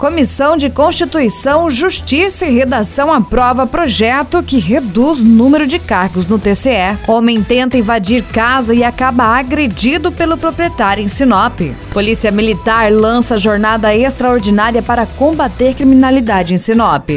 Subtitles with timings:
[0.00, 6.96] Comissão de Constituição, Justiça e Redação aprova projeto que reduz número de cargos no TCE.
[7.06, 11.60] Homem tenta invadir casa e acaba agredido pelo proprietário em Sinop.
[11.92, 17.10] Polícia Militar lança jornada extraordinária para combater criminalidade em Sinop.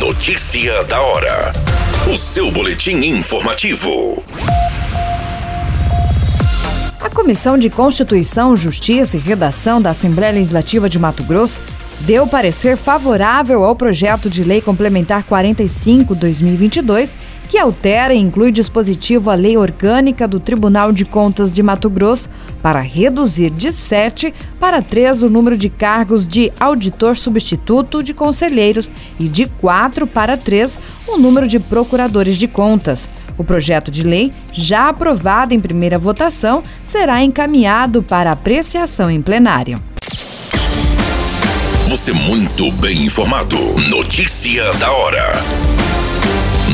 [0.00, 1.52] Notícia da hora.
[2.12, 4.20] O seu boletim informativo.
[7.04, 11.60] A Comissão de Constituição, Justiça e Redação da Assembleia Legislativa de Mato Grosso
[12.00, 17.10] deu parecer favorável ao projeto de lei complementar 45/2022,
[17.46, 22.30] que altera e inclui dispositivo à lei orgânica do Tribunal de Contas de Mato Grosso
[22.62, 28.90] para reduzir de 7 para 3 o número de cargos de auditor substituto de conselheiros
[29.20, 33.10] e de 4 para 3 o número de procuradores de contas.
[33.36, 39.80] O projeto de lei, já aprovado em primeira votação, será encaminhado para apreciação em plenário.
[41.88, 43.56] Você muito bem informado.
[43.88, 45.32] Notícia da hora.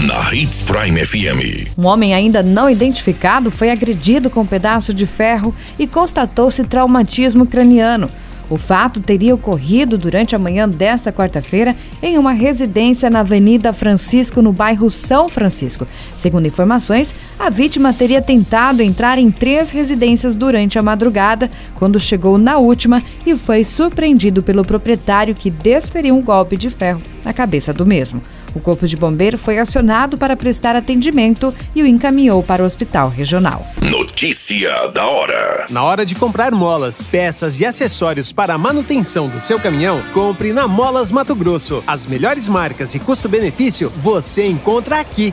[0.07, 1.77] Na Hits Prime FM.
[1.77, 7.45] Um homem ainda não identificado foi agredido com um pedaço de ferro e constatou-se traumatismo
[7.45, 8.09] craniano.
[8.51, 14.43] O fato teria ocorrido durante a manhã desta quarta-feira em uma residência na Avenida Francisco,
[14.43, 15.87] no bairro São Francisco.
[16.17, 22.37] Segundo informações, a vítima teria tentado entrar em três residências durante a madrugada, quando chegou
[22.37, 27.73] na última e foi surpreendido pelo proprietário que desferiu um golpe de ferro na cabeça
[27.73, 28.23] do mesmo.
[28.55, 33.09] O Corpo de Bombeiro foi acionado para prestar atendimento e o encaminhou para o hospital
[33.09, 33.67] regional.
[33.81, 35.67] Notícia da hora.
[35.71, 40.53] Na hora de comprar molas, peças e acessórios para a manutenção do seu caminhão, compre
[40.53, 41.83] na Molas Mato Grosso.
[41.87, 45.33] As melhores marcas e custo-benefício você encontra aqui.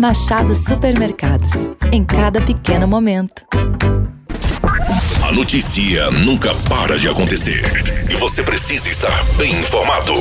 [0.00, 1.70] Machado Supermercados.
[1.90, 3.46] Em cada pequeno momento.
[5.26, 7.62] A notícia nunca para de acontecer.
[8.10, 10.12] E você precisa estar bem informado.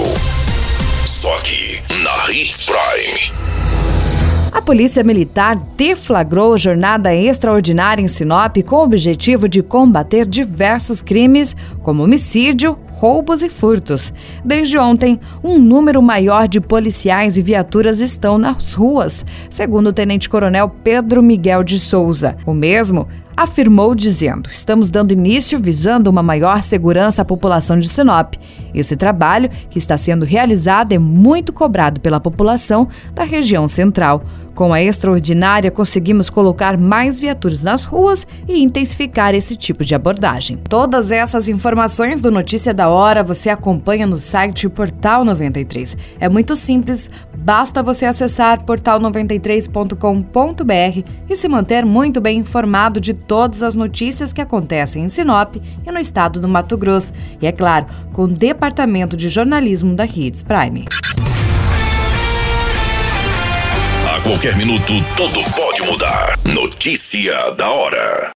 [1.05, 3.33] Só aqui, na Hits Prime.
[4.53, 11.53] A Polícia Militar deflagrou jornada extraordinária em Sinop com o objetivo de combater diversos crimes,
[11.83, 14.13] como homicídio, roubos e furtos.
[14.43, 20.69] Desde ontem, um número maior de policiais e viaturas estão nas ruas, segundo o tenente-coronel
[20.83, 22.37] Pedro Miguel de Souza.
[22.45, 28.35] O mesmo afirmou dizendo: Estamos dando início visando uma maior segurança à população de Sinop.
[28.75, 34.23] Esse trabalho, que está sendo realizado, é muito cobrado pela população da região central.
[34.55, 40.57] Com a extraordinária, conseguimos colocar mais viaturas nas ruas e intensificar esse tipo de abordagem.
[40.69, 45.97] Todas essas informações do Notícia da Hora você acompanha no site Portal 93.
[46.21, 53.61] É muito simples, basta você acessar portal93.com.br e se manter muito bem informado de todas
[53.61, 57.11] as notícias que acontecem em Sinop e no estado do Mato Grosso.
[57.41, 58.27] E é claro, com o
[58.65, 60.85] Departamento de Jornalismo da Hits Prime.
[64.11, 66.39] A qualquer minuto, tudo pode mudar.
[66.43, 68.33] Notícia da hora.